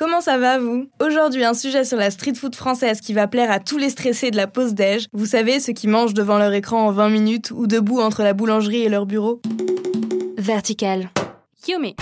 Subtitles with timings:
[0.00, 0.86] Comment ça va vous?
[0.98, 4.30] Aujourd'hui un sujet sur la street food française qui va plaire à tous les stressés
[4.30, 5.08] de la pause déj.
[5.12, 8.32] Vous savez, ceux qui mangent devant leur écran en 20 minutes ou debout entre la
[8.32, 9.42] boulangerie et leur bureau.
[10.38, 11.10] Vertical.
[11.68, 11.96] Yumi.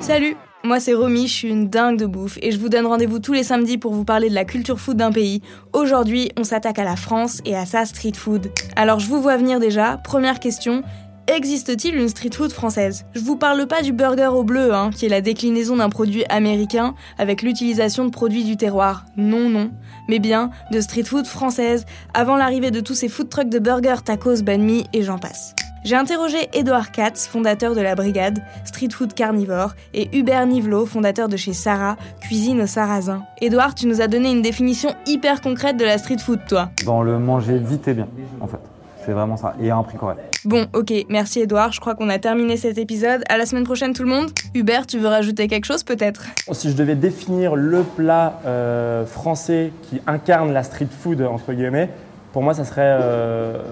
[0.00, 3.18] Salut moi c'est Romy, je suis une dingue de bouffe et je vous donne rendez-vous
[3.18, 5.42] tous les samedis pour vous parler de la culture food d'un pays.
[5.72, 8.50] Aujourd'hui, on s'attaque à la France et à sa street food.
[8.76, 10.82] Alors je vous vois venir déjà, première question,
[11.26, 13.04] existe-t-il une street food française?
[13.14, 16.24] Je vous parle pas du burger au bleu, hein, qui est la déclinaison d'un produit
[16.28, 19.06] américain avec l'utilisation de produits du terroir.
[19.16, 19.70] Non, non.
[20.08, 21.84] Mais bien de street food française,
[22.14, 25.54] avant l'arrivée de tous ces food trucks de burgers, tacos, banh mi et j'en passe.
[25.82, 31.26] J'ai interrogé Edouard Katz, fondateur de la Brigade, street food carnivore, et Hubert Nivelot, fondateur
[31.26, 33.22] de chez Sarah, cuisine au sarrasin.
[33.40, 36.68] Edouard, tu nous as donné une définition hyper concrète de la street food, toi.
[36.84, 38.08] Dans le manger vite et bien,
[38.42, 38.58] en fait.
[39.06, 40.20] C'est vraiment ça, et à un prix correct.
[40.44, 43.22] Bon, ok, merci Edouard, je crois qu'on a terminé cet épisode.
[43.30, 44.30] À la semaine prochaine tout le monde.
[44.54, 46.24] Hubert, tu veux rajouter quelque chose peut-être?
[46.52, 51.88] Si je devais définir le plat euh, français qui incarne la street food, entre guillemets,
[52.34, 53.62] pour moi ça serait euh,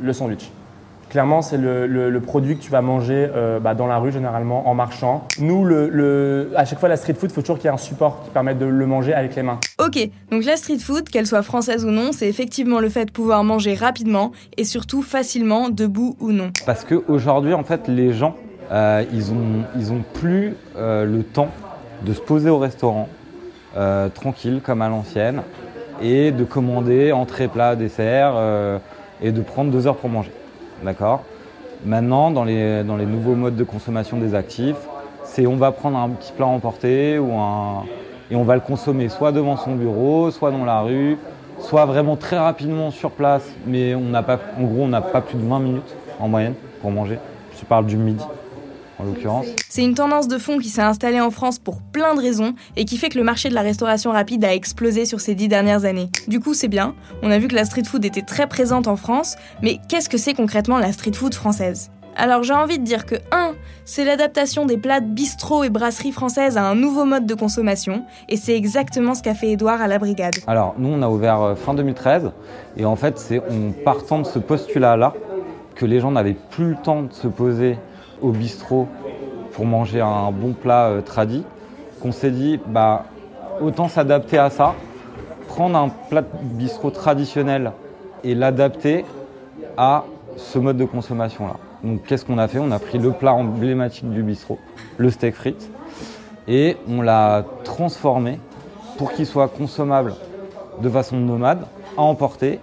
[0.00, 0.50] le sandwich.
[1.10, 4.74] Clairement, c'est le, produit que tu vas manger euh, bah, dans la rue généralement en
[4.74, 5.26] marchant.
[5.40, 7.78] Nous, le, à chaque fois, la street food, il faut toujours qu'il y ait un
[7.78, 9.58] support qui permette de le manger avec les mains.
[9.84, 9.98] Ok,
[10.30, 13.42] donc la street food, qu'elle soit française ou non, c'est effectivement le fait de pouvoir
[13.42, 16.52] manger rapidement et surtout facilement, debout ou non.
[16.64, 18.36] Parce qu'aujourd'hui, en fait, les gens,
[18.70, 21.48] euh, ils, ont, ils ont plus euh, le temps
[22.06, 23.08] de se poser au restaurant,
[24.14, 25.42] tranquille comme à l'ancienne,
[26.00, 28.34] et de commander entrée, plat, dessert,
[29.22, 30.32] et de prendre deux heures pour manger.
[30.82, 31.24] D'accord
[31.84, 34.76] Maintenant, dans les, nouveaux modes de consommation des actifs,
[35.24, 37.30] c'est on va prendre un petit plat emporté ou
[38.30, 41.16] et on va le consommer soit devant son bureau, soit dans la rue,
[41.58, 45.20] soit vraiment très rapidement sur place, mais on n'a pas, en gros, on n'a pas
[45.20, 47.18] plus de 20 minutes en moyenne pour manger.
[47.58, 48.24] Je parle du midi
[49.04, 49.46] l'occurrence.
[49.68, 52.84] C'est une tendance de fond qui s'est installée en France pour plein de raisons et
[52.84, 55.84] qui fait que le marché de la restauration rapide a explosé sur ces dix dernières
[55.84, 56.10] années.
[56.28, 58.96] Du coup, c'est bien, on a vu que la street food était très présente en
[58.96, 61.90] France, mais qu'est-ce que c'est concrètement la street food française?
[62.16, 63.52] Alors j'ai envie de dire que 1.
[63.84, 68.04] C'est l'adaptation des plats de bistrot et brasserie françaises à un nouveau mode de consommation,
[68.28, 70.34] et c'est exactement ce qu'a fait Edouard à la brigade.
[70.46, 72.30] Alors nous on a ouvert euh, fin 2013,
[72.76, 75.14] et en fait c'est en partant de ce postulat-là
[75.74, 77.78] que les gens n'avaient plus le temps de se poser
[78.20, 78.86] au bistrot
[79.66, 81.44] manger un bon plat euh, tradit,
[82.00, 83.04] qu'on s'est dit bah
[83.60, 84.74] autant s'adapter à ça,
[85.48, 87.72] prendre un plat de bistrot traditionnel
[88.24, 89.04] et l'adapter
[89.76, 90.04] à
[90.36, 91.56] ce mode de consommation là.
[91.82, 92.58] Donc qu'est-ce qu'on a fait?
[92.58, 94.58] On a pris le plat emblématique du bistrot,
[94.98, 95.70] le steak frites,
[96.46, 98.38] et on l'a transformé
[98.98, 100.14] pour qu'il soit consommable
[100.80, 101.64] de façon nomade,
[101.96, 102.60] à emporter,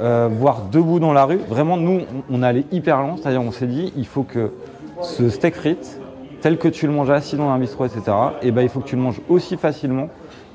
[0.00, 1.40] euh, voire debout dans la rue.
[1.48, 4.52] Vraiment, nous, on allait hyper lent, c'est-à-dire on s'est dit, il faut que
[5.02, 6.00] ce steak frites,
[6.40, 8.02] tel que tu le manges assis dans un bistrot, etc.,
[8.42, 10.08] et eh ben, il faut que tu le manges aussi facilement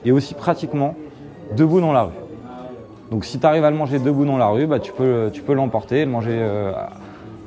[0.06, 0.96] et aussi pratiquement
[1.56, 2.14] debout dans la rue.
[3.12, 5.42] Donc si tu arrives à le manger debout dans la rue, bah, tu peux, tu
[5.42, 6.72] peux l'emporter et le manger euh,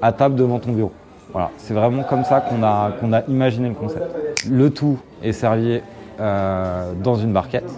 [0.03, 0.93] à table devant ton bureau.
[1.33, 4.05] Voilà, c'est vraiment comme ça qu'on a, a imaginé le concept.
[4.49, 5.81] Le tout est servi
[6.21, 7.71] euh, dans une barquette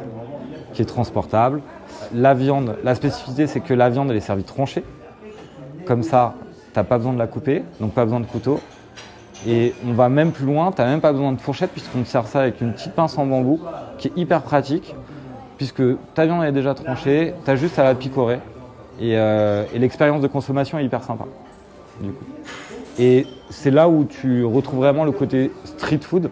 [0.74, 1.62] qui est transportable.
[2.12, 4.84] La viande, la spécificité c'est que la viande elle est servie tranchée.
[5.86, 6.34] Comme ça,
[6.72, 8.60] tu n'as pas besoin de la couper, donc pas besoin de couteau.
[9.46, 12.26] Et on va même plus loin, tu même pas besoin de fourchette puisqu'on te sert
[12.26, 13.60] ça avec une petite pince en bambou
[13.98, 14.94] qui est hyper pratique
[15.56, 15.82] puisque
[16.14, 18.38] ta viande est déjà tranchée, tu juste à la picorer
[19.02, 21.24] euh, et, l'expérience de consommation est hyper sympa.
[22.98, 26.30] Et c'est là où tu retrouves vraiment le côté street food,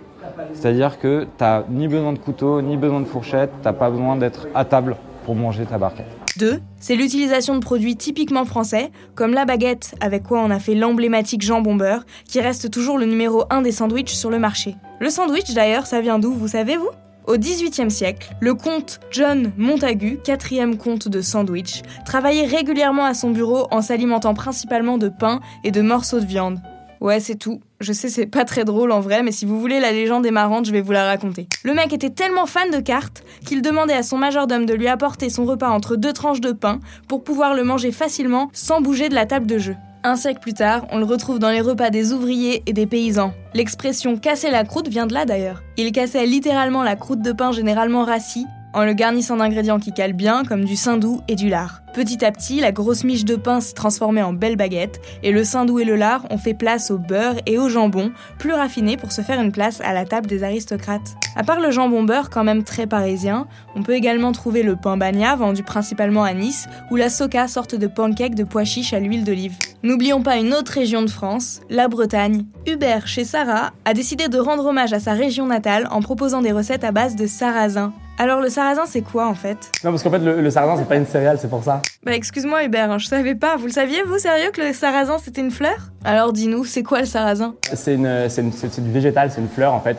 [0.54, 3.90] c'est-à-dire que tu n'as ni besoin de couteau, ni besoin de fourchette, tu n'as pas
[3.90, 6.06] besoin d'être à table pour manger ta barquette.
[6.38, 6.60] 2.
[6.78, 11.42] C'est l'utilisation de produits typiquement français, comme la baguette, avec quoi on a fait l'emblématique
[11.42, 14.76] jambon beurre, qui reste toujours le numéro 1 des sandwichs sur le marché.
[15.00, 16.90] Le sandwich d'ailleurs, ça vient d'où, vous savez vous?
[17.26, 23.30] Au XVIIIe siècle, le comte John Montagu, quatrième comte de sandwich, travaillait régulièrement à son
[23.30, 26.60] bureau en s'alimentant principalement de pain et de morceaux de viande.
[27.00, 27.60] Ouais, c'est tout.
[27.80, 30.30] Je sais, c'est pas très drôle en vrai, mais si vous voulez, la légende est
[30.30, 31.48] marrante, je vais vous la raconter.
[31.64, 35.28] Le mec était tellement fan de cartes qu'il demandait à son majordome de lui apporter
[35.28, 39.14] son repas entre deux tranches de pain pour pouvoir le manger facilement sans bouger de
[39.14, 39.76] la table de jeu.
[40.06, 43.32] Un siècle plus tard, on le retrouve dans les repas des ouvriers et des paysans.
[43.54, 45.62] L'expression casser la croûte vient de là d'ailleurs.
[45.78, 50.12] Il cassait littéralement la croûte de pain généralement rassis en le garnissant d'ingrédients qui calent
[50.12, 51.80] bien, comme du saindoux et du lard.
[51.94, 55.44] Petit à petit, la grosse miche de pain s'est transformée en belle baguette, et le
[55.44, 59.12] saindoux et le lard ont fait place au beurre et au jambon, plus raffinés pour
[59.12, 61.14] se faire une place à la table des aristocrates.
[61.36, 64.96] À part le jambon beurre, quand même très parisien, on peut également trouver le pain
[64.96, 68.98] bagna, vendu principalement à Nice, ou la soca, sorte de pancake de pois chiches à
[68.98, 69.56] l'huile d'olive.
[69.84, 72.46] N'oublions pas une autre région de France, la Bretagne.
[72.66, 76.52] Hubert, chez Sarah, a décidé de rendre hommage à sa région natale en proposant des
[76.52, 77.92] recettes à base de sarrasin.
[78.16, 79.56] Alors le sarrasin c'est quoi en fait?
[79.82, 81.82] Non parce qu'en fait le, le sarrasin c'est pas une céréale, c'est pour ça.
[82.04, 83.56] Bah excuse-moi Hubert, hein, je savais pas.
[83.56, 85.90] Vous le saviez vous sérieux que le sarrasin c'était une fleur?
[86.04, 87.54] Alors dis-nous, c'est quoi le sarrasin?
[87.72, 89.96] C'est une, c'est une- c'est- c'est du végétal, c'est une fleur en fait.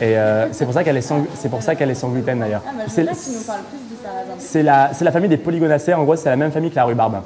[0.00, 2.38] Et euh, c'est pour ça qu'elle est sans, c'est pour ça qu'elle est sans gluten
[2.38, 2.62] d'ailleurs.
[2.88, 3.06] C'est-
[4.38, 5.92] C'est la, c'est la famille des polygonacées.
[5.94, 7.16] En gros, c'est la même famille que la rhubarbe.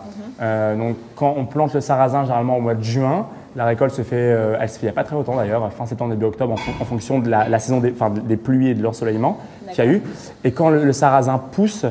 [0.40, 4.02] Euh, donc, quand on plante le sarrasin, généralement au mois de juin, la récolte se
[4.02, 6.24] fait, euh, elle se fait il n'y a pas très longtemps d'ailleurs, fin septembre, début
[6.24, 8.82] octobre, en, fon- en fonction de la, la saison des, enfin, des pluies et de
[8.82, 9.38] l'ensoleillement
[9.70, 10.02] qu'il y a eu.
[10.44, 11.86] Et quand le, sarrasin pousse,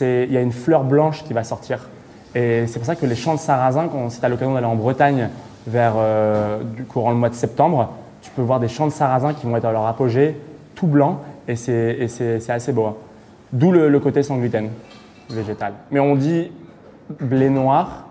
[0.00, 1.88] il y a une fleur blanche qui va sortir.
[2.34, 4.66] Et c'est pour ça que les champs de sarrasin, quand, si tu as l'occasion d'aller
[4.66, 5.28] en Bretagne
[5.66, 7.90] vers euh, du courant le mois de septembre,
[8.22, 10.36] tu peux voir des champs de sarrasin qui vont être à leur apogée,
[10.74, 12.86] tout blanc, et c'est, assez beau.
[12.86, 12.94] hein.
[13.52, 14.70] D'où le, côté sans gluten
[15.30, 15.74] végétal.
[15.90, 16.50] Mais on dit
[17.20, 18.06] blé noir,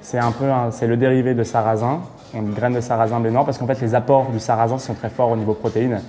[0.00, 2.00] c'est un peu c'est le dérivé de sarrasin.
[2.34, 4.94] On dit graines de sarrasin blé noir parce qu'en fait les apports du sarrasin sont
[4.94, 6.00] très forts au niveau protéines,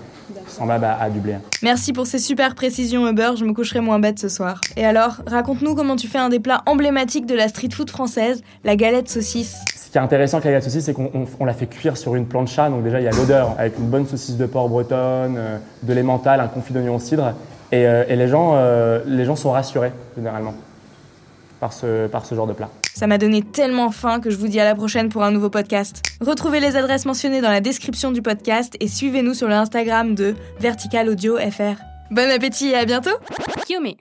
[0.51, 1.35] semblables à, à du blé.
[1.63, 4.61] Merci pour ces super précisions Hubert, je me coucherai moins bête ce soir.
[4.77, 8.41] Et alors, raconte-nous comment tu fais un des plats emblématiques de la street food française,
[8.63, 9.55] la galette saucisse.
[9.75, 11.97] Ce qui est intéressant avec la galette saucisse, c'est qu'on on- on la fait cuire
[11.97, 14.69] sur une plancha, donc déjà il y a l'odeur avec une bonne saucisse de porc
[14.69, 17.33] bretonne, euh, de l'emmental, un confit d'oignon au cidre,
[17.71, 20.53] et, euh, et les, gens, euh, les gens sont rassurés généralement
[21.61, 22.69] par ce, par ce genre de plat.
[22.93, 25.49] Ça m'a donné tellement faim que je vous dis à la prochaine pour un nouveau
[25.49, 26.01] podcast.
[26.19, 30.35] Retrouvez les adresses mentionnées dans la description du podcast et suivez-nous sur le Instagram de
[30.59, 31.79] Vertical Audio FR.
[32.09, 33.11] Bon appétit et à bientôt
[33.69, 33.97] Yumi.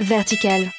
[0.00, 0.70] Vertical.